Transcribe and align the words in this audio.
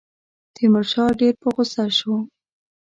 تیمورشاه 0.55 1.11
ډېر 1.19 1.33
په 1.41 1.47
غوسه 1.53 1.85
شو. 1.97 2.13